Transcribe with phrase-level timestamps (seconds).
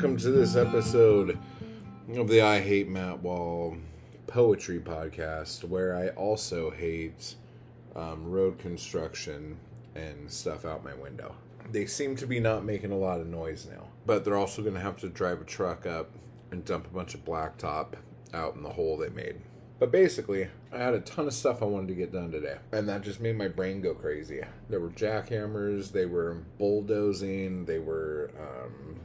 [0.00, 1.38] welcome to this episode
[2.16, 3.76] of the I Hate Matt Wall
[4.26, 7.34] poetry podcast, where I also hate
[7.94, 9.58] um, road construction
[9.94, 11.34] and stuff out my window.
[11.70, 14.72] They seem to be not making a lot of noise now, but they're also going
[14.72, 16.08] to have to drive a truck up
[16.50, 17.88] and dump a bunch of blacktop
[18.32, 19.36] out in the hole they made.
[19.78, 22.88] But basically, I had a ton of stuff I wanted to get done today, and
[22.88, 24.40] that just made my brain go crazy.
[24.70, 28.98] There were jackhammers, they were bulldozing, they were um,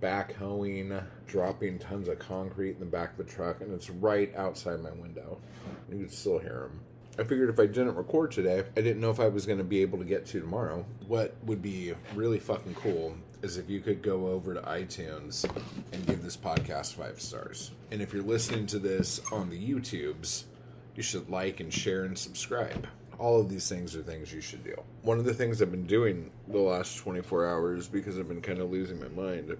[0.00, 4.80] backhoeing, dropping tons of concrete in the back of the truck, and it's right outside
[4.80, 5.38] my window.
[5.90, 6.80] You can still hear them.
[7.18, 9.64] I figured if I didn't record today, I didn't know if I was going to
[9.64, 10.86] be able to get to tomorrow.
[11.06, 15.44] What would be really fucking cool is if you could go over to iTunes
[15.92, 17.72] and give this podcast five stars.
[17.90, 20.44] And if you're listening to this on the YouTubes,
[20.94, 22.86] you should like and share and subscribe.
[23.18, 24.74] All of these things are things you should do.
[25.02, 28.60] One of the things I've been doing the last 24 hours because I've been kind
[28.60, 29.56] of losing my mind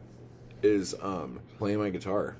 [0.62, 2.36] is um, playing my guitar,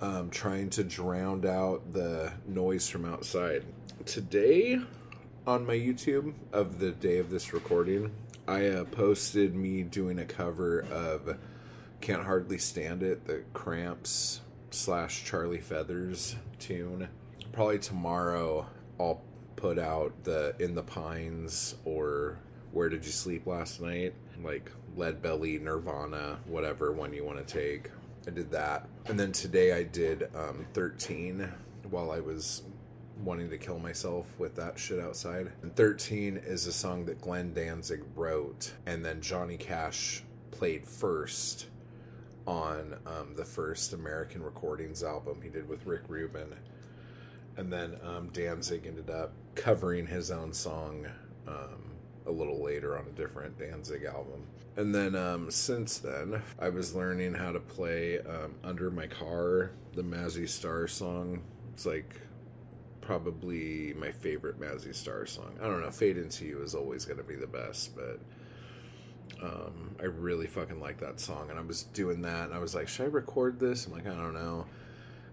[0.00, 3.64] um, trying to drown out the noise from outside.
[4.04, 4.78] Today,
[5.46, 8.10] on my YouTube of the day of this recording,
[8.48, 11.36] I uh, posted me doing a cover of
[12.00, 17.08] "Can't Hardly Stand It," the Cramps slash Charlie Feathers tune.
[17.52, 18.66] Probably tomorrow,
[19.00, 19.22] I'll
[19.56, 22.38] put out the "In the Pines" or
[22.72, 27.44] "Where Did You Sleep Last Night," like Lead Belly, Nirvana, whatever one you want to
[27.44, 27.90] take.
[28.26, 31.48] I did that, and then today I did um, "13"
[31.90, 32.62] while I was
[33.22, 35.52] wanting to kill myself with that shit outside.
[35.62, 41.66] And 13 is a song that Glenn Danzig wrote, and then Johnny Cash played first
[42.46, 46.54] on um, the first American Recordings album he did with Rick Rubin.
[47.56, 51.06] And then um, Danzig ended up covering his own song
[51.48, 51.85] um,
[52.26, 54.46] a little later on a different Danzig album.
[54.76, 59.70] And then um, since then, I was learning how to play um, Under My Car,
[59.94, 61.42] the Mazzy Star song.
[61.72, 62.20] It's like
[63.00, 65.56] probably my favorite Mazzy Star song.
[65.62, 68.20] I don't know, Fade Into You is always going to be the best, but
[69.42, 71.48] um, I really fucking like that song.
[71.48, 73.86] And I was doing that, and I was like, should I record this?
[73.86, 74.66] I'm like, I don't know.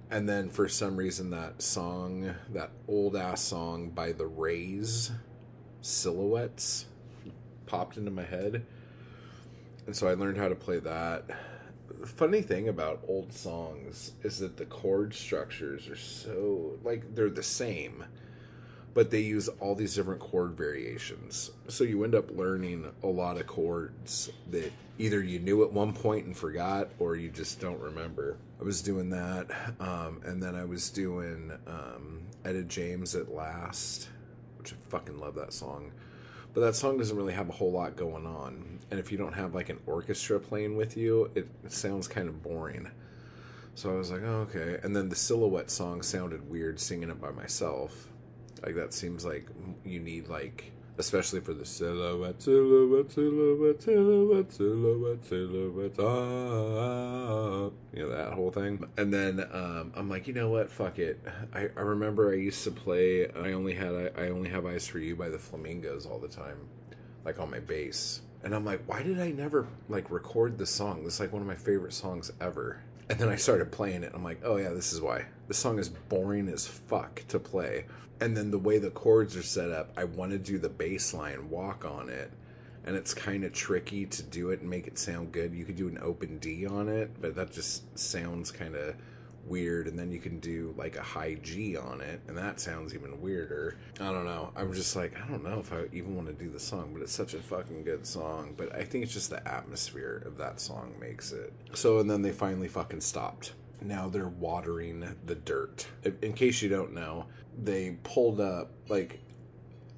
[0.09, 5.11] And then for some reason, that song, that old ass song by The Rays,
[5.83, 6.85] Silhouettes,
[7.65, 8.65] popped into my head.
[9.85, 11.25] And so I learned how to play that.
[11.99, 17.29] The funny thing about old songs is that the chord structures are so like they're
[17.29, 18.03] the same
[18.93, 21.49] but they use all these different chord variations.
[21.67, 25.93] So you end up learning a lot of chords that either you knew at one
[25.93, 28.37] point and forgot or you just don't remember.
[28.61, 29.47] I was doing that
[29.79, 34.07] um, and then i was doing um, etta james at last
[34.63, 35.91] which i fucking love that song.
[36.53, 38.79] But that song doesn't really have a whole lot going on.
[38.91, 42.41] And if you don't have like an orchestra playing with you it, sounds kind of
[42.41, 42.89] boring.
[43.75, 44.79] So i was like oh, okay.
[44.83, 48.07] And then the silhouette song sounded weird singing it by myself.
[48.63, 49.47] Like that seems like
[49.83, 58.09] you need like especially for the silhouette, silhouette, silhouette, silhouette, silhouette, silhouette, ah, you know
[58.09, 58.85] that whole thing.
[58.97, 60.69] And then um, I'm like, you know what?
[60.69, 61.19] Fuck it.
[61.53, 63.27] I, I remember I used to play.
[63.29, 66.27] I only had I, I only have eyes for you by the Flamingos all the
[66.27, 66.57] time,
[67.25, 68.21] like on my bass.
[68.43, 71.05] And I'm like, why did I never like record this song?
[71.05, 72.81] This is like one of my favorite songs ever.
[73.09, 74.11] And then I started playing it.
[74.13, 75.25] I'm like, oh yeah, this is why.
[75.47, 77.85] This song is boring as fuck to play
[78.23, 81.13] and then the way the chords are set up, I want to do the bass
[81.13, 82.31] line walk on it,
[82.85, 85.53] and it's kind of tricky to do it and make it sound good.
[85.53, 88.95] You could do an open D on it, but that just sounds kind of
[89.45, 89.87] weird.
[89.87, 93.21] And then you can do like a high G on it, and that sounds even
[93.21, 93.77] weirder.
[93.99, 94.51] I don't know.
[94.55, 97.01] I'm just like, I don't know if I even want to do the song, but
[97.01, 98.53] it's such a fucking good song.
[98.55, 101.53] But I think it's just the atmosphere of that song makes it.
[101.73, 103.53] So, and then they finally fucking stopped
[103.83, 105.87] now they're watering the dirt.
[106.21, 107.25] In case you don't know,
[107.61, 109.19] they pulled up like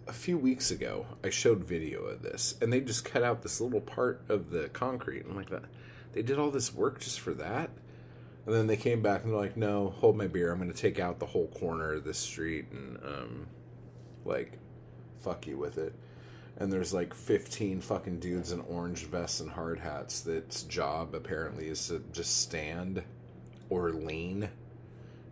[0.08, 1.06] a few weeks ago.
[1.24, 4.70] I showed video of this, and they just cut out this little part of the
[4.70, 5.26] concrete.
[5.30, 5.64] I'm like, that
[6.14, 7.70] they did all this work just for that.
[8.46, 10.52] And then they came back and they're like, "No, hold my beer.
[10.52, 13.48] I'm going to take out the whole corner of this street and um,
[14.24, 14.60] like,
[15.20, 15.94] fuck you with it."
[16.58, 20.22] And there's like 15 fucking dudes in orange vests and hard hats.
[20.22, 23.04] That's job apparently is to just stand
[23.70, 24.50] or lean.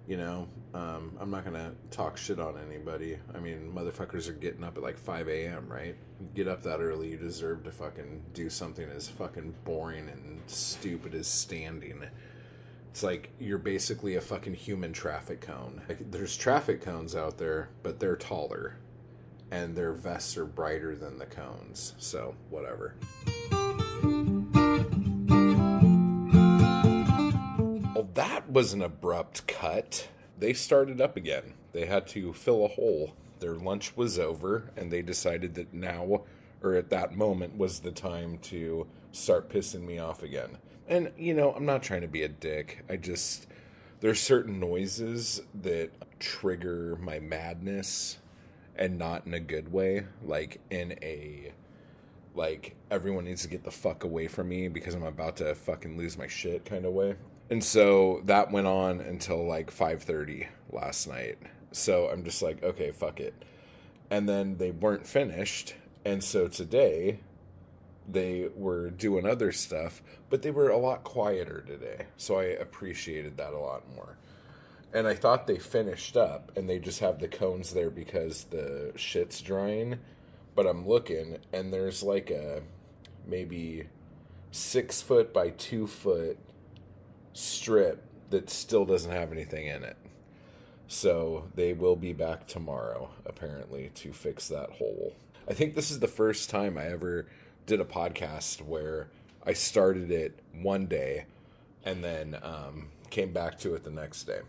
[0.05, 3.17] You know, um, I'm not gonna talk shit on anybody.
[3.33, 5.67] I mean, motherfuckers are getting up at like 5 a.m.
[5.69, 5.95] Right?
[6.33, 11.13] Get up that early, you deserve to fucking do something as fucking boring and stupid
[11.13, 12.03] as standing.
[12.93, 15.81] It's like you're basically a fucking human traffic cone.
[15.89, 18.75] Like, there's traffic cones out there, but they're taller,
[19.49, 21.95] and their vests are brighter than the cones.
[21.97, 22.93] So whatever.
[27.95, 30.09] Well, that was an abrupt cut.
[30.37, 31.55] They started up again.
[31.71, 33.15] They had to fill a hole.
[33.39, 36.25] Their lunch was over, and they decided that now,
[36.61, 40.57] or at that moment, was the time to start pissing me off again.
[40.87, 42.83] And, you know, I'm not trying to be a dick.
[42.89, 43.47] I just,
[44.01, 48.17] there's certain noises that trigger my madness
[48.75, 50.05] and not in a good way.
[50.25, 51.53] Like, in a
[52.35, 55.97] like everyone needs to get the fuck away from me because I'm about to fucking
[55.97, 57.15] lose my shit kind of way.
[57.49, 61.37] And so that went on until like 5:30 last night.
[61.71, 63.33] So I'm just like, okay, fuck it.
[64.09, 65.75] And then they weren't finished,
[66.05, 67.19] and so today
[68.07, 72.07] they were doing other stuff, but they were a lot quieter today.
[72.17, 74.17] So I appreciated that a lot more.
[74.93, 78.91] And I thought they finished up and they just have the cones there because the
[78.95, 79.99] shit's drying
[80.55, 82.61] but I'm looking and there's like a
[83.25, 83.87] maybe
[84.51, 86.37] six foot by two foot
[87.33, 89.97] strip that still doesn't have anything in it.
[90.87, 95.15] So they will be back tomorrow, apparently, to fix that hole.
[95.49, 97.25] I think this is the first time I ever
[97.65, 99.09] did a podcast where
[99.45, 101.25] I started it one day
[101.83, 104.41] and then um, came back to it the next day.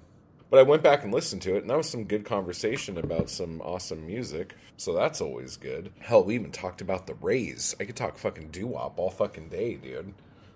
[0.50, 3.28] But I went back and listened to it, and that was some good conversation about
[3.28, 4.54] some awesome music.
[4.76, 5.90] So that's always good.
[5.98, 7.74] Hell, we even talked about the Rays.
[7.80, 10.14] I could talk fucking doo wop all fucking day, dude.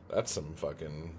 [0.08, 1.14] That's some fucking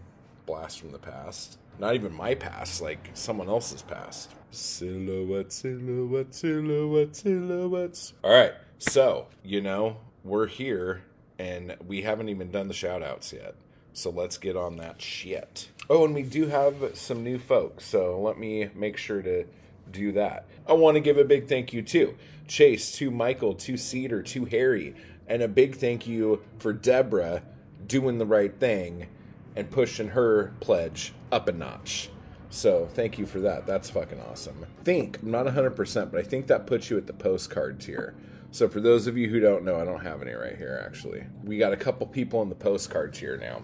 [0.46, 1.58] blast from the past.
[1.78, 4.34] Not even my past, like someone else's past.
[4.52, 8.14] Silhouette, silhouette, silhouette, silhouettes.
[8.24, 11.04] All right, so, you know, we're here
[11.40, 13.56] and we haven't even done the shout outs yet.
[13.94, 15.70] So let's get on that shit.
[15.90, 19.46] Oh, and we do have some new folks, so let me make sure to
[19.92, 20.46] do that.
[20.68, 22.16] I want to give a big thank you to
[22.48, 24.96] Chase, to Michael, to Cedar, to Harry,
[25.28, 27.42] and a big thank you for Deborah
[27.88, 29.08] doing the right thing
[29.56, 32.10] and pushing her pledge up a notch.
[32.50, 33.66] So thank you for that.
[33.66, 34.66] That's fucking awesome.
[34.84, 38.16] Think, I'm not 100%, but I think that puts you at the postcard tier.
[38.52, 41.24] So for those of you who don't know, I don't have any right here actually.
[41.44, 43.62] We got a couple people in the postcards here now.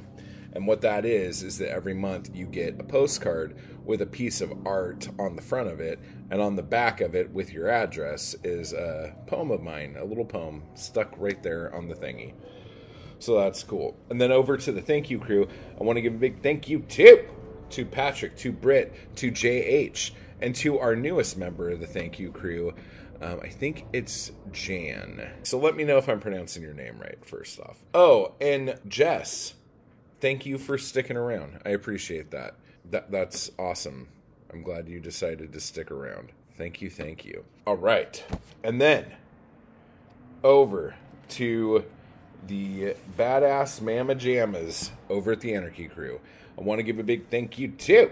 [0.53, 4.39] And what that is, is that every month you get a postcard with a piece
[4.39, 5.99] of art on the front of it,
[6.31, 10.05] and on the back of it with your address is a poem of mine, a
[10.05, 12.33] little poem stuck right there on the thingy.
[13.19, 13.97] So that's cool.
[14.09, 15.45] And then over to the thank you crew,
[15.77, 17.25] I want to give a big thank you to
[17.71, 20.11] to Patrick, to Britt, to JH,
[20.41, 22.73] and to our newest member of the thank you crew.
[23.21, 25.29] Um, I think it's Jan.
[25.44, 27.83] So let me know if I'm pronouncing your name right, first off.
[27.94, 29.53] Oh, and Jess
[30.25, 31.59] thank you for sticking around.
[31.65, 32.56] I appreciate that.
[32.89, 34.07] That that's awesome.
[34.51, 36.31] I'm glad you decided to stick around.
[36.57, 37.44] Thank you, thank you.
[37.67, 38.23] All right.
[38.63, 39.06] And then
[40.44, 40.95] over
[41.29, 41.83] to
[42.47, 46.19] the badass Mama Jammas over at the Anarchy Crew.
[46.57, 48.12] I want to give a big thank you to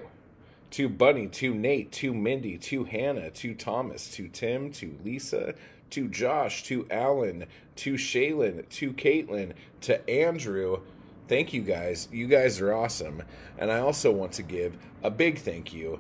[0.73, 5.53] to Bunny, to Nate, to Mindy, to Hannah, to Thomas, to Tim, to Lisa,
[5.91, 10.79] to Josh, to Alan, to Shaylin, to Caitlin, to Andrew,
[11.27, 12.07] thank you guys.
[12.11, 13.21] You guys are awesome.
[13.59, 15.99] And I also want to give a big thank you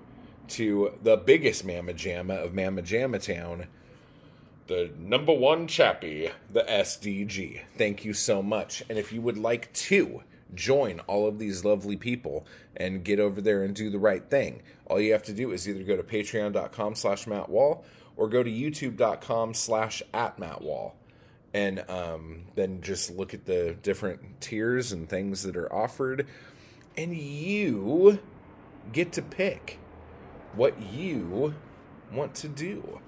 [0.49, 3.67] to the biggest Mamma Jamma of Mamma Jamma Town,
[4.65, 7.61] the number one chappie, the SDG.
[7.77, 8.81] Thank you so much.
[8.89, 10.23] And if you would like to
[10.55, 12.45] join all of these lovely people
[12.75, 15.67] and get over there and do the right thing, all you have to do is
[15.67, 20.95] either go to patreon.com slash Matt Wall or go to youtube.com slash at Matt Wall
[21.53, 26.27] and um, then just look at the different tiers and things that are offered,
[26.97, 28.19] and you
[28.91, 29.79] get to pick
[30.55, 31.53] what you
[32.11, 32.99] want to do.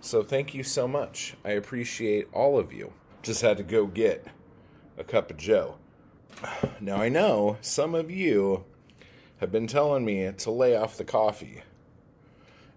[0.00, 1.36] So thank you so much.
[1.44, 2.92] I appreciate all of you.
[3.22, 4.26] Just had to go get
[4.98, 5.76] a cup of Joe.
[6.80, 8.64] Now I know some of you
[9.38, 11.62] have been telling me to lay off the coffee.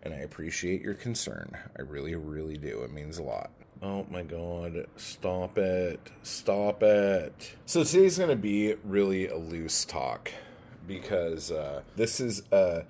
[0.02, 1.58] And I appreciate your concern.
[1.78, 2.84] I really, really do.
[2.84, 3.52] It means a lot.
[3.82, 6.00] Oh my god, stop it.
[6.24, 7.56] Stop it.
[7.66, 10.32] So today's going to be really a loose talk
[10.88, 12.84] because uh, this is a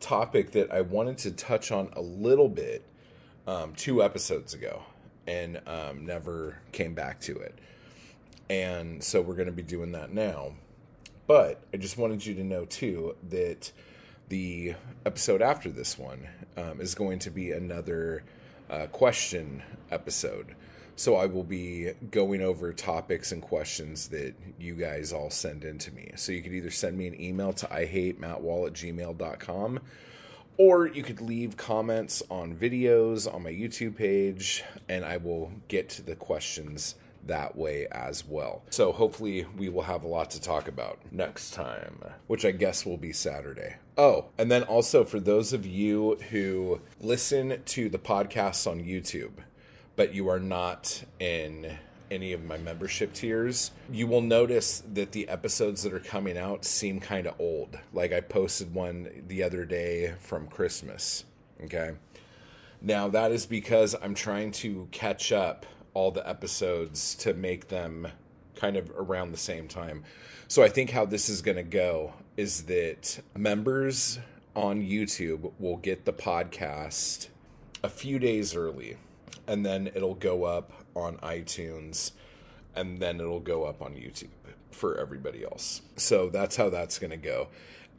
[0.00, 2.84] topic that I wanted to touch on a little bit
[3.46, 4.82] um, two episodes ago
[5.26, 7.56] and um, never came back to it.
[8.52, 10.52] And so we're going to be doing that now.
[11.26, 13.72] But I just wanted you to know too that
[14.28, 14.74] the
[15.06, 16.28] episode after this one
[16.58, 18.24] um, is going to be another
[18.68, 20.54] uh, question episode.
[20.96, 25.78] So I will be going over topics and questions that you guys all send in
[25.78, 26.12] to me.
[26.16, 29.80] So you could either send me an email to I hate mattwall at gmail.com
[30.58, 35.88] or you could leave comments on videos on my YouTube page and I will get
[35.90, 38.62] to the questions that way as well.
[38.70, 42.84] So hopefully we will have a lot to talk about next time, which I guess
[42.84, 43.76] will be Saturday.
[43.96, 49.32] Oh, and then also for those of you who listen to the podcasts on YouTube,
[49.96, 51.78] but you are not in
[52.10, 56.64] any of my membership tiers, you will notice that the episodes that are coming out
[56.64, 57.78] seem kind of old.
[57.92, 61.24] Like I posted one the other day from Christmas.
[61.64, 61.92] Okay.
[62.84, 68.08] Now, that is because I'm trying to catch up all the episodes to make them
[68.54, 70.04] kind of around the same time.
[70.48, 74.18] So I think how this is going to go is that members
[74.54, 77.28] on YouTube will get the podcast
[77.82, 78.96] a few days early
[79.46, 82.12] and then it'll go up on iTunes
[82.74, 84.28] and then it'll go up on YouTube
[84.70, 85.82] for everybody else.
[85.96, 87.48] So that's how that's going to go.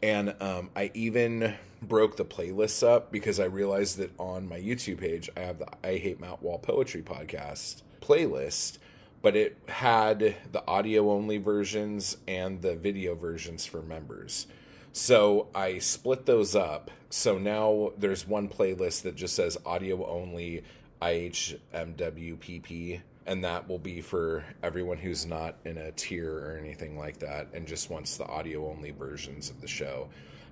[0.04, 4.98] And um, I even broke the playlists up because I realized that on my YouTube
[4.98, 8.80] page, I have the I Hate Matt Wall Poetry podcast playlist,
[9.22, 14.46] but it had the audio only versions and the video versions for members.
[14.92, 16.92] So I split those up.
[17.10, 20.66] So now there's one playlist that just says audio only
[21.02, 27.20] IHMWPP, and that will be for everyone who's not in a tier or anything like
[27.20, 30.10] that and just wants the audio only versions of the show.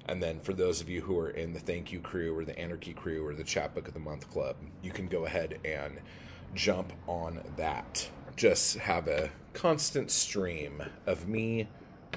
[0.07, 2.57] And then for those of you who are in the Thank You crew or the
[2.57, 5.99] Anarchy crew or the Chapbook of the Month club, you can go ahead and
[6.55, 8.09] jump on that.
[8.35, 11.67] Just have a constant stream of me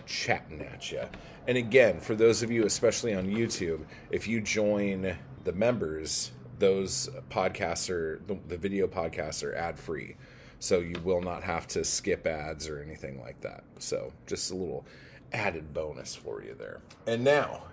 [0.06, 1.02] chatting at you.
[1.46, 7.10] And again, for those of you, especially on YouTube, if you join the members, those
[7.30, 10.16] podcasts are the, the video podcasts are ad free.
[10.58, 13.64] So you will not have to skip ads or anything like that.
[13.78, 14.84] So just a little
[15.32, 16.80] added bonus for you there.
[17.06, 17.64] And now,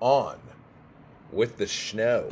[0.00, 0.38] on
[1.32, 2.28] with the snow.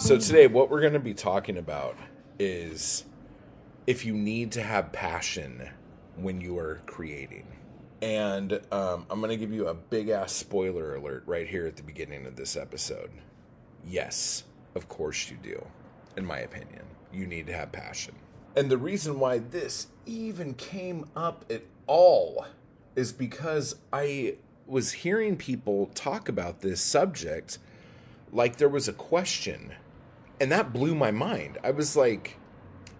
[0.00, 1.96] So, today, what we're going to be talking about
[2.38, 3.04] is
[3.86, 5.68] if you need to have passion
[6.16, 7.46] when you are creating.
[8.00, 11.76] And um, I'm going to give you a big ass spoiler alert right here at
[11.76, 13.10] the beginning of this episode.
[13.84, 14.44] Yes,
[14.78, 15.62] of course you do,
[16.16, 16.84] in my opinion.
[17.12, 18.14] You need to have passion.
[18.56, 22.46] And the reason why this even came up at all
[22.96, 27.58] is because I was hearing people talk about this subject
[28.32, 29.74] like there was a question
[30.40, 31.58] and that blew my mind.
[31.64, 32.36] I was like,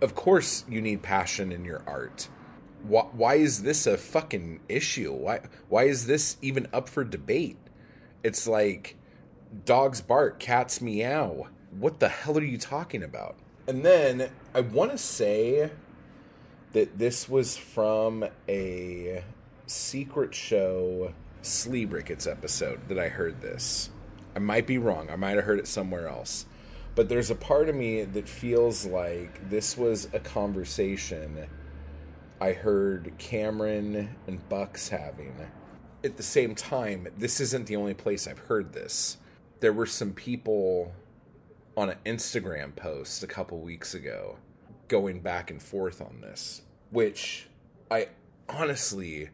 [0.00, 2.28] of course you need passion in your art.
[2.82, 5.12] Why, why is this a fucking issue?
[5.12, 7.58] Why why is this even up for debate?
[8.22, 8.96] It's like
[9.64, 11.48] dogs bark, cats meow.
[11.78, 13.36] What the hell are you talking about?
[13.68, 15.70] And then I want to say
[16.72, 19.22] that this was from a
[19.66, 23.90] secret show Sleeve Rickets episode that I heard this.
[24.34, 25.08] I might be wrong.
[25.08, 26.46] I might have heard it somewhere else.
[26.96, 31.46] But there's a part of me that feels like this was a conversation
[32.40, 35.34] I heard Cameron and Bucks having.
[36.02, 39.18] At the same time, this isn't the only place I've heard this.
[39.60, 40.92] There were some people
[41.78, 44.36] on an Instagram post a couple weeks ago
[44.88, 47.48] going back and forth on this, which
[47.88, 48.08] I
[48.48, 49.30] honestly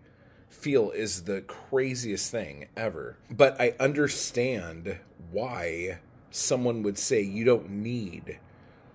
[0.51, 3.17] feel is the craziest thing ever.
[3.31, 4.99] But I understand
[5.31, 8.39] why someone would say you don't need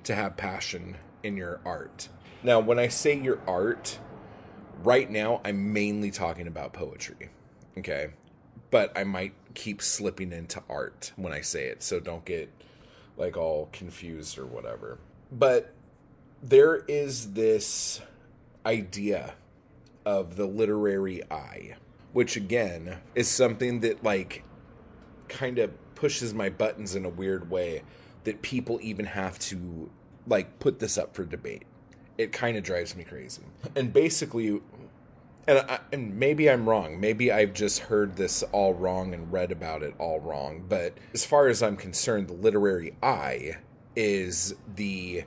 [0.04, 2.08] to have passion in your art.
[2.44, 3.98] Now, when I say your art,
[4.84, 7.30] right now I'm mainly talking about poetry.
[7.80, 8.10] Okay?
[8.70, 12.52] But I might keep slipping into art when I say it, so don't get
[13.20, 14.98] like all confused or whatever.
[15.32, 15.74] But
[16.42, 18.02] there is this
[18.66, 19.34] idea
[20.06, 21.76] of the literary eye,
[22.14, 24.44] which again is something that like
[25.28, 27.84] kind of pushes my buttons in a weird way
[28.24, 29.90] that people even have to
[30.26, 31.64] like put this up for debate.
[32.18, 33.44] It kind of drives me crazy.
[33.76, 34.62] And basically,
[35.50, 37.00] and, I, and maybe I'm wrong.
[37.00, 40.64] Maybe I've just heard this all wrong and read about it all wrong.
[40.70, 43.58] But as far as I'm concerned, the literary eye
[43.96, 45.24] is the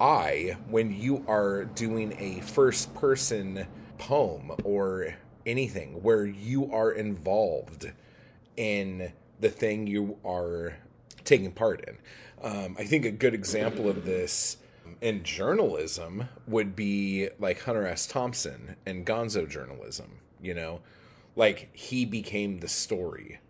[0.00, 3.66] eye when you are doing a first person
[3.98, 7.92] poem or anything where you are involved
[8.56, 10.78] in the thing you are
[11.24, 11.98] taking part in.
[12.42, 14.56] Um, I think a good example of this
[15.00, 18.06] in journalism would be like Hunter S.
[18.06, 20.80] Thompson and gonzo journalism, you know?
[21.36, 23.40] Like he became the story.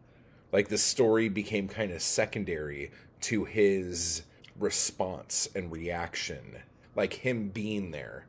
[0.52, 2.90] Like the story became kind of secondary
[3.22, 4.22] to his
[4.58, 6.58] response and reaction.
[6.94, 8.26] Like him being there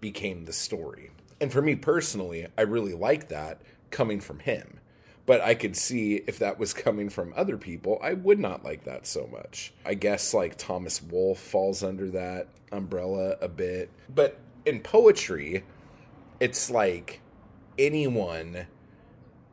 [0.00, 1.10] became the story.
[1.40, 4.78] And for me personally, I really like that coming from him
[5.24, 8.84] But I could see if that was coming from other people, I would not like
[8.84, 9.72] that so much.
[9.84, 13.90] I guess like Thomas Wolfe falls under that umbrella a bit.
[14.12, 15.64] But in poetry,
[16.40, 17.20] it's like
[17.78, 18.66] anyone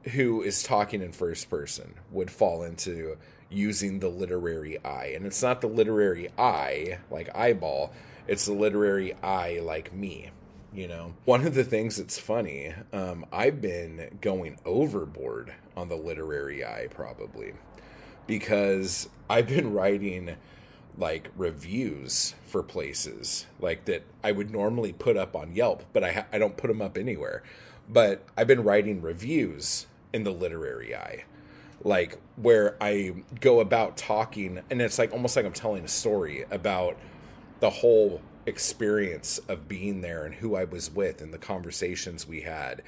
[0.06, 3.18] who is talking in first person would fall into
[3.50, 5.14] using the literary eye.
[5.16, 7.94] And it's not the literary eye like eyeball,
[8.28, 10.32] it's the literary eye like me
[10.74, 11.14] you know.
[11.26, 16.88] One of the things that's funny um, i've been going overboard on the literary eye
[16.90, 17.54] probably
[18.28, 20.36] because i've been writing
[20.98, 26.12] like reviews for places like that i would normally put up on yelp but i,
[26.12, 27.44] ha- I don't put them up anywhere.
[27.88, 31.26] But i've been writing reviews in the literary eye
[31.84, 36.46] like where i go about talking and it's like almost like i'm telling a story
[36.52, 36.98] about
[37.62, 42.42] the whole experience of being there and who I was with and the conversations we
[42.42, 42.82] had.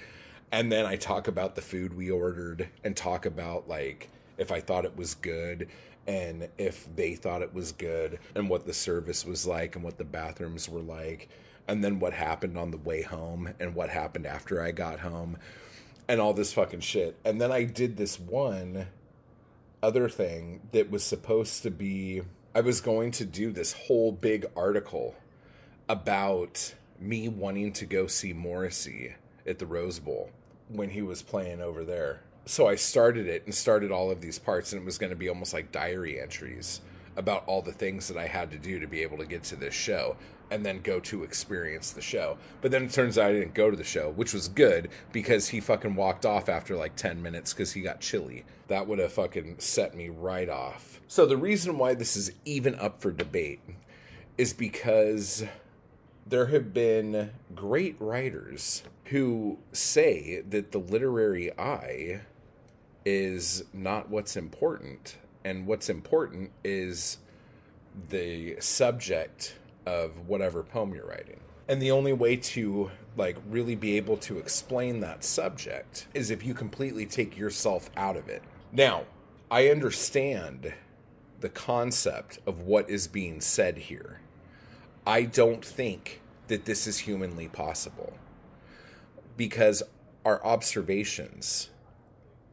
[0.51, 4.59] And then I talk about the food we ordered and talk about like if I
[4.59, 5.69] thought it was good
[6.07, 9.97] and if they thought it was good and what the service was like and what
[9.97, 11.29] the bathrooms were like
[11.67, 15.37] and then what happened on the way home and what happened after I got home
[16.07, 17.17] and all this fucking shit.
[17.23, 18.87] And then I did this one
[19.83, 22.21] other thing that was supposed to be
[22.53, 25.15] I was going to do this whole big article
[25.91, 29.13] about me wanting to go see Morrissey
[29.45, 30.29] at the Rose Bowl
[30.69, 32.21] when he was playing over there.
[32.45, 35.17] So I started it and started all of these parts, and it was going to
[35.17, 36.79] be almost like diary entries
[37.17, 39.57] about all the things that I had to do to be able to get to
[39.57, 40.15] this show
[40.49, 42.37] and then go to experience the show.
[42.61, 45.49] But then it turns out I didn't go to the show, which was good because
[45.49, 48.45] he fucking walked off after like 10 minutes because he got chilly.
[48.69, 51.01] That would have fucking set me right off.
[51.09, 53.59] So the reason why this is even up for debate
[54.37, 55.43] is because
[56.25, 62.21] there have been great writers who say that the literary eye
[63.05, 67.17] is not what's important, and what's important is
[68.09, 69.55] the subject
[69.85, 71.39] of whatever poem you're writing.
[71.67, 76.45] And the only way to like really be able to explain that subject is if
[76.45, 78.43] you completely take yourself out of it.
[78.71, 79.03] Now,
[79.49, 80.73] I understand
[81.41, 84.20] the concept of what is being said here.
[85.05, 88.13] I don't think that this is humanly possible
[89.35, 89.81] because
[90.23, 91.71] our observations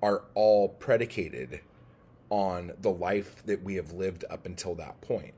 [0.03, 1.61] are all predicated
[2.31, 5.35] on the life that we have lived up until that point.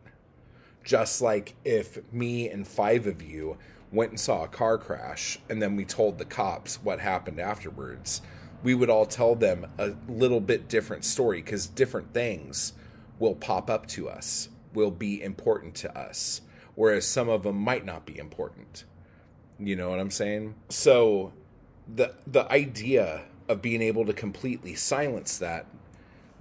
[0.84, 3.58] Just like if me and five of you
[3.90, 8.22] went and saw a car crash and then we told the cops what happened afterwards,
[8.62, 12.72] we would all tell them a little bit different story because different things
[13.18, 16.42] will pop up to us, will be important to us
[16.74, 18.84] whereas some of them might not be important.
[19.58, 20.54] You know what I'm saying?
[20.68, 21.32] So
[21.92, 25.66] the the idea of being able to completely silence that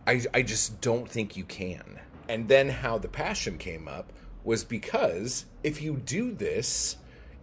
[0.08, 2.00] I I just don't think you can.
[2.28, 4.14] And then how the passion came up
[4.44, 6.98] was because if you do this,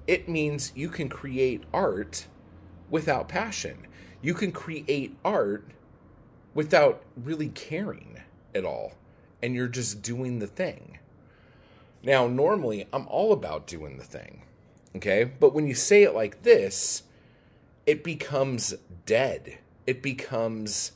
[0.07, 2.27] it means you can create art
[2.89, 3.87] without passion.
[4.23, 5.69] You can create art
[6.55, 8.21] without really caring
[8.55, 8.95] at all.
[9.43, 10.99] And you're just doing the thing.
[12.07, 14.43] Now, normally I'm all about doing the thing,
[14.95, 15.25] okay?
[15.25, 17.03] But when you say it like this,
[17.85, 18.75] it becomes
[19.07, 19.59] dead.
[19.89, 20.93] It becomes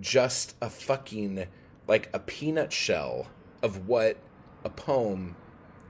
[0.00, 1.46] just a fucking,
[1.86, 3.28] like a peanut shell
[3.62, 4.16] of what
[4.64, 5.36] a poem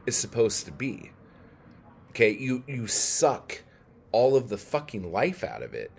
[0.05, 1.13] is supposed to be.
[2.11, 3.63] Okay, you you suck
[4.13, 5.93] all of the fucking life out of it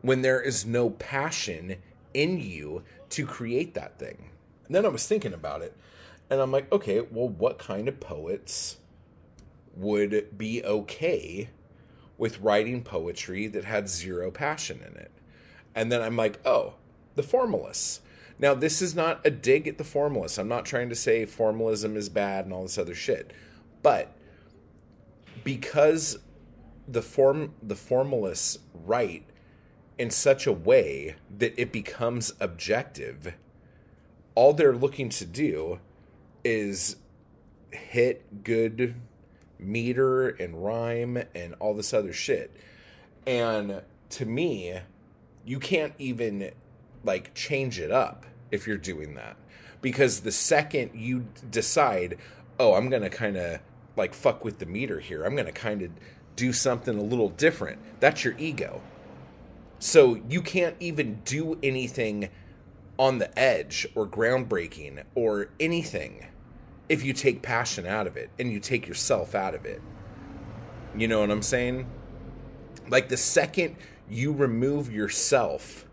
[0.00, 1.76] when there is no passion
[2.14, 4.30] in you to create that thing.
[4.64, 5.76] And then I was thinking about it.
[6.28, 8.78] And I'm like, okay, well, what kind of poets
[9.76, 11.50] would be okay
[12.18, 15.12] with writing poetry that had zero passion in it?
[15.74, 16.74] And then I'm like, oh,
[17.14, 18.00] the formalists.
[18.38, 20.38] Now, this is not a dig at the formalists.
[20.38, 23.32] I'm not trying to say formalism is bad and all this other shit.
[23.82, 24.12] But
[25.44, 26.18] because
[26.88, 29.24] the form the formalists write
[29.98, 33.34] in such a way that it becomes objective,
[34.34, 35.80] all they're looking to do
[36.46, 36.94] is
[37.72, 38.94] hit good
[39.58, 42.54] meter and rhyme and all this other shit.
[43.26, 44.78] And to me,
[45.44, 46.52] you can't even
[47.02, 49.36] like change it up if you're doing that.
[49.80, 52.16] Because the second you decide,
[52.60, 53.58] oh, I'm going to kind of
[53.96, 55.90] like fuck with the meter here, I'm going to kind of
[56.36, 58.80] do something a little different, that's your ego.
[59.80, 62.28] So you can't even do anything
[62.98, 66.26] on the edge or groundbreaking or anything
[66.88, 69.82] if you take passion out of it and you take yourself out of it.
[70.96, 71.88] You know what I'm saying?
[72.88, 73.76] Like the second
[74.08, 75.86] you remove yourself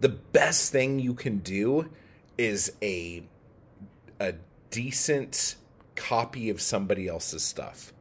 [0.00, 1.90] the best thing you can do
[2.38, 3.22] is a
[4.18, 4.34] a
[4.70, 5.56] decent
[5.94, 7.92] copy of somebody else's stuff.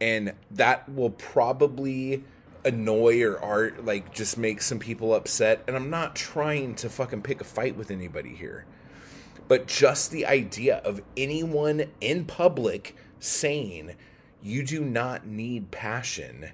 [0.00, 2.24] And that will probably
[2.64, 7.22] annoy or art like just make some people upset and I'm not trying to fucking
[7.22, 8.66] pick a fight with anybody here.
[9.48, 13.94] But just the idea of anyone in public saying
[14.42, 16.50] you do not need passion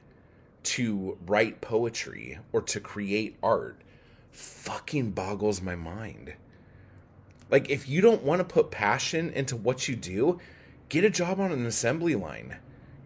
[0.63, 3.81] to write poetry or to create art
[4.31, 6.35] fucking boggles my mind.
[7.51, 10.41] Like, if you don't want to put passion into what you do,
[10.89, 12.57] get a job on an assembly line.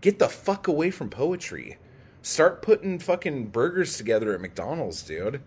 [0.00, 1.78] Get the fuck away from poetry.
[2.22, 5.42] Start putting fucking burgers together at McDonald's, dude.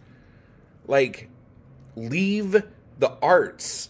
[0.86, 1.30] Like,
[1.95, 2.63] leave
[2.97, 3.89] the arts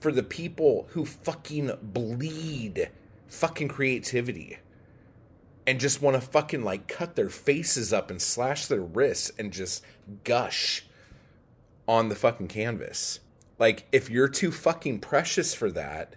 [0.00, 2.90] for the people who fucking bleed
[3.28, 4.58] fucking creativity
[5.66, 9.52] and just want to fucking like cut their faces up and slash their wrists and
[9.52, 9.84] just
[10.24, 10.84] gush
[11.88, 13.20] on the fucking canvas.
[13.58, 16.14] Like, if you're too fucking precious for that,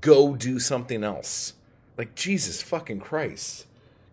[0.00, 1.54] go do something else.
[1.96, 3.66] Like, Jesus fucking Christ.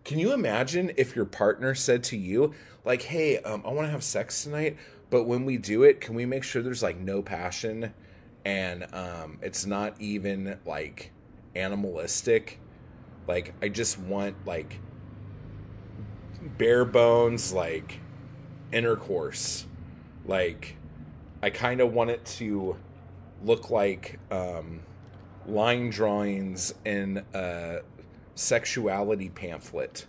[0.04, 3.92] Can you imagine if your partner said to you, like, hey, um, I want to
[3.92, 4.76] have sex tonight,
[5.10, 7.92] but when we do it, can we make sure there's like no passion
[8.44, 11.12] and um, it's not even like
[11.54, 12.58] animalistic?
[13.26, 14.78] Like, I just want like
[16.58, 18.00] bare bones, like
[18.72, 19.66] intercourse.
[20.26, 20.76] Like,
[21.42, 22.76] I kind of want it to
[23.44, 24.80] look like um,
[25.46, 27.80] line drawings in a
[28.34, 30.06] sexuality pamphlet.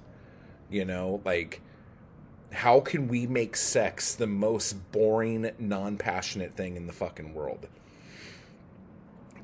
[0.69, 1.62] You know, like
[2.54, 7.67] how can we make sex the most boring, non passionate thing in the fucking world?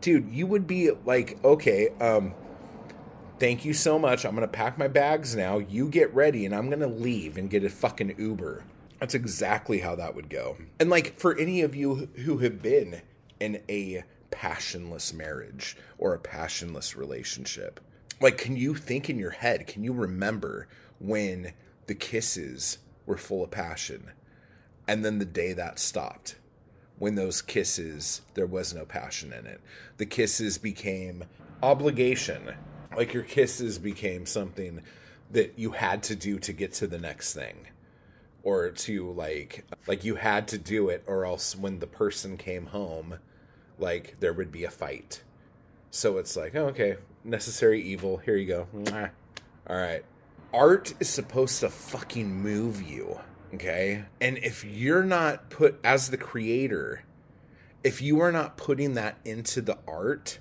[0.01, 2.33] Dude, you would be like, okay, um,
[3.39, 4.25] thank you so much.
[4.25, 5.57] I'm going to pack my bags now.
[5.57, 8.63] You get ready, and I'm going to leave and get a fucking Uber.
[8.99, 10.57] That's exactly how that would go.
[10.79, 13.01] And like for any of you who have been
[13.39, 17.79] in a passionless marriage or a passionless relationship,
[18.21, 20.67] like can you think in your head, can you remember
[20.99, 21.53] when
[21.87, 24.11] the kisses were full of passion
[24.87, 26.35] and then the day that stopped?
[26.99, 29.61] When those kisses, there was no passion in it.
[29.97, 31.23] The kisses became
[31.63, 32.53] obligation.
[32.95, 34.81] Like your kisses became something
[35.31, 37.67] that you had to do to get to the next thing.
[38.43, 42.67] Or to like like you had to do it or else when the person came
[42.67, 43.19] home
[43.77, 45.23] like there would be a fight.
[45.91, 48.67] So it's like oh, okay necessary evil here you go.
[49.67, 50.03] All right.
[50.53, 53.19] Art is supposed to fucking move you
[53.53, 57.03] okay and if you're not put as the creator
[57.83, 60.39] if you are not putting that into the art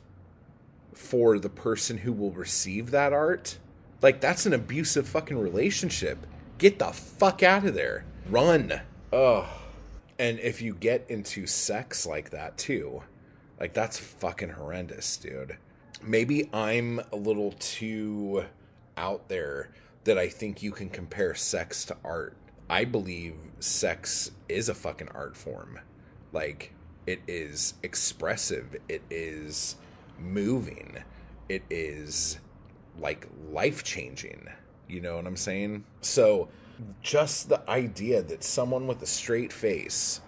[0.92, 3.58] for the person who will receive that art
[4.02, 6.26] like that's an abusive fucking relationship
[6.58, 8.04] Get the fuck out of there.
[8.28, 8.80] Run.
[9.12, 9.46] Ugh.
[10.18, 13.04] And if you get into sex like that too,
[13.60, 15.56] like that's fucking horrendous, dude.
[16.02, 18.44] Maybe I'm a little too
[18.96, 19.70] out there
[20.02, 22.36] that I think you can compare sex to art.
[22.70, 25.80] I believe sex is a fucking art form.
[26.32, 26.72] Like,
[27.06, 29.76] it is expressive, it is
[30.18, 30.98] moving,
[31.48, 32.38] it is
[32.98, 34.48] like life changing.
[34.88, 35.84] You know what I'm saying?
[36.02, 36.48] So,
[37.02, 40.20] just the idea that someone with a straight face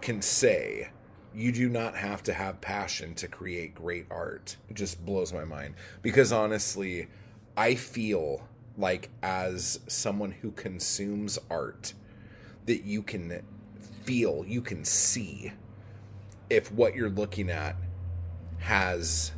[0.00, 0.88] can say,
[1.34, 5.74] you do not have to have passion to create great art just blows my mind.
[6.02, 7.08] Because honestly,
[7.56, 11.94] I feel like, as someone who consumes art,
[12.66, 13.42] that you can
[14.04, 15.52] feel, you can see
[16.50, 17.76] if what you're looking at
[18.58, 19.32] has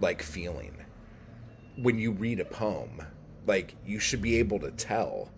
[0.00, 0.76] like feeling.
[1.76, 3.02] When you read a poem,
[3.46, 5.30] like you should be able to tell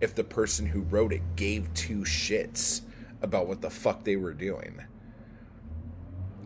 [0.00, 2.82] if the person who wrote it gave two shits
[3.22, 4.80] about what the fuck they were doing.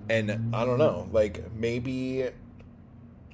[0.09, 2.29] And I don't know, like maybe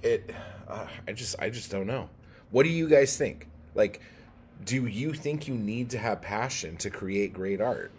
[0.02, 0.34] it
[0.66, 2.08] uh, I just I just don't know.
[2.54, 3.48] What do you guys think?
[3.74, 4.00] Like
[4.64, 7.90] do you think you need to have passion to create great art?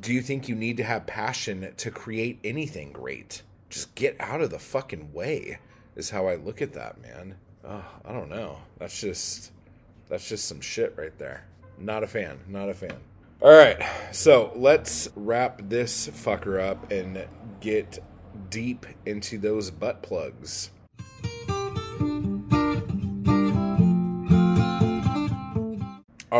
[0.00, 3.42] Do you think you need to have passion to create anything great?
[3.68, 5.60] Just get out of the fucking way
[5.94, 7.36] is how I look at that, man.
[7.64, 8.58] Oh, I don't know.
[8.78, 9.52] That's just
[10.08, 11.44] that's just some shit right there.
[11.78, 12.40] Not a fan.
[12.48, 12.96] Not a fan.
[13.40, 13.80] All right.
[14.10, 17.28] So, let's wrap this fucker up and
[17.60, 18.00] get
[18.50, 20.72] deep into those butt plugs.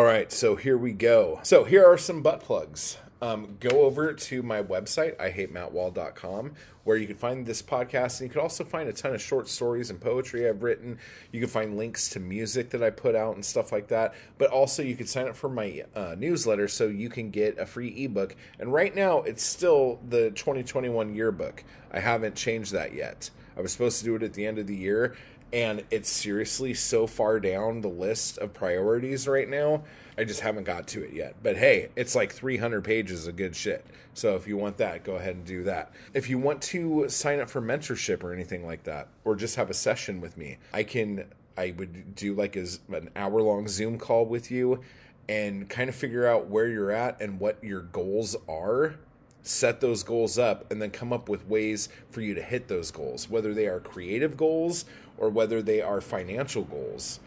[0.01, 1.41] All right, so here we go.
[1.43, 2.97] So here are some butt plugs.
[3.21, 6.53] um, go over to my website, ihatemattwall.com,
[6.85, 8.21] where you can find this podcast.
[8.21, 10.99] And you can also find a ton of short stories and poetry I've written.
[11.33, 14.15] You can find links to music that I put out and stuff like that.
[14.39, 17.67] But also, you can sign up for my uh, newsletter so you can get a
[17.67, 18.37] free ebook.
[18.59, 21.63] And right now, it's still the 2021 yearbook.
[21.93, 23.29] I haven't changed that yet.
[23.55, 25.17] I was supposed to do it at the end of the year,
[25.53, 29.83] and it's seriously so far down the list of priorities right now.
[30.17, 31.37] I just haven't got to it yet.
[31.43, 33.85] But hey, it's like 300 pages of good shit.
[34.15, 35.93] So if you want that, go ahead and do that.
[36.15, 39.71] If you want to sign up for mentorship or anything like that, or just have
[39.71, 41.25] a session with me, I can.
[41.59, 44.81] I would do like a, an hour long Zoom call with you
[45.29, 48.95] and kind of figure out where you're at and what your goals are
[49.43, 52.91] set those goals up and then come up with ways for you to hit those
[52.91, 54.85] goals, whether they are creative goals
[55.21, 57.21] or whether they are financial goals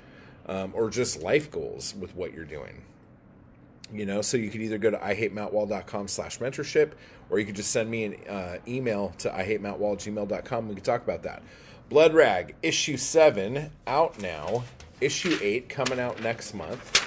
[0.47, 2.83] um, or just life goals with what you're doing.
[3.93, 6.93] You know, so you could either go to ihatemattwall.com slash mentorship
[7.29, 10.67] or you could just send me an uh, email to ihatemattwall@gmail.com.
[10.67, 11.43] We could talk about that.
[11.89, 14.63] Blood Rag, issue seven, out now.
[14.99, 16.99] Issue eight coming out next month.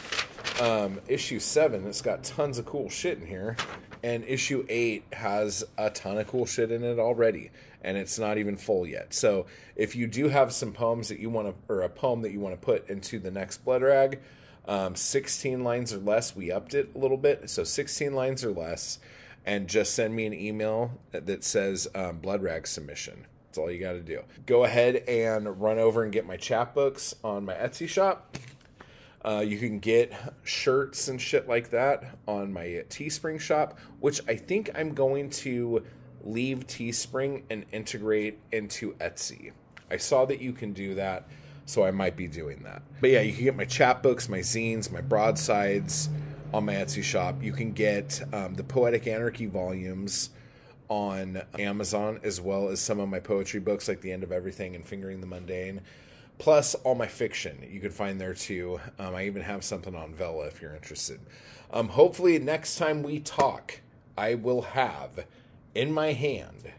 [0.60, 3.56] Um, issue seven, it's got tons of cool shit in here
[4.06, 7.50] and issue 8 has a ton of cool shit in it already
[7.82, 9.12] and it's not even full yet.
[9.12, 12.30] So if you do have some poems that you want to or a poem that
[12.30, 14.20] you want to put into the next blood rag
[14.68, 17.50] um, 16 lines or less we upped it a little bit.
[17.50, 19.00] So 16 lines or less
[19.44, 23.26] and just send me an email that says um, blood rag submission.
[23.48, 24.22] That's all you got to do.
[24.46, 28.36] Go ahead and run over and get my chapbooks on my etsy shop
[29.26, 30.12] uh, you can get
[30.44, 35.84] shirts and shit like that on my Teespring shop, which I think I'm going to
[36.24, 39.50] leave Teespring and integrate into Etsy.
[39.90, 41.28] I saw that you can do that,
[41.64, 42.82] so I might be doing that.
[43.00, 46.08] But yeah, you can get my chapbooks, my zines, my broadsides
[46.54, 47.42] on my Etsy shop.
[47.42, 50.30] You can get um, the Poetic Anarchy volumes
[50.88, 54.76] on Amazon, as well as some of my poetry books like The End of Everything
[54.76, 55.80] and Fingering the Mundane
[56.38, 58.80] plus all my fiction you can find there too.
[58.98, 61.20] Um, I even have something on Vella if you're interested.
[61.70, 63.80] Um, hopefully, next time we talk,
[64.16, 65.26] I will have
[65.74, 66.72] in my hand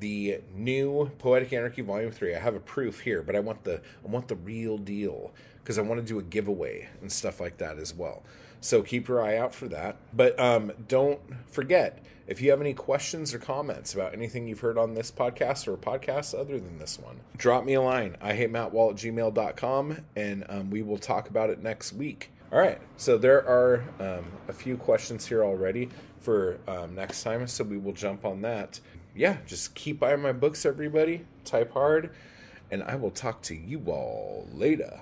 [0.00, 2.34] the new Poetic Anarchy Volume Three.
[2.34, 5.32] I have a proof here, but I want the I want the real deal
[5.62, 8.22] because I want to do a giveaway and stuff like that as well.
[8.60, 9.96] So keep your eye out for that.
[10.12, 14.78] But um, don't forget if you have any questions or comments about anything you've heard
[14.78, 18.16] on this podcast or podcasts other than this one, drop me a line.
[18.20, 22.30] I hate mattwall at gmail.com and um, we will talk about it next week.
[22.52, 27.46] All right, so there are um, a few questions here already for um, next time,
[27.46, 28.80] so we will jump on that.
[29.14, 31.24] Yeah, just keep buying my books, everybody.
[31.44, 32.10] Type hard,
[32.70, 35.00] and I will talk to you all later.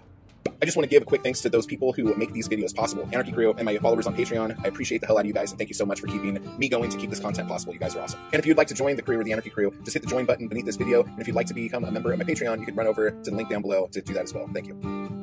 [0.60, 2.74] I just want to give a quick thanks to those people who make these videos
[2.74, 3.08] possible.
[3.12, 4.58] Anarchy Crew and my followers on Patreon.
[4.64, 6.38] I appreciate the hell out of you guys and thank you so much for keeping
[6.58, 7.72] me going to keep this content possible.
[7.72, 8.18] You guys are awesome.
[8.32, 10.08] And if you'd like to join the crew or the Anarchy Crew, just hit the
[10.08, 11.04] join button beneath this video.
[11.04, 13.10] And if you'd like to become a member of my Patreon, you can run over
[13.10, 14.48] to the link down below to do that as well.
[14.52, 15.17] Thank you.